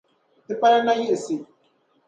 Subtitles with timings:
[0.45, 1.37] Ti pala nayiɣisi.